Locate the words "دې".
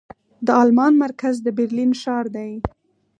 2.35-2.51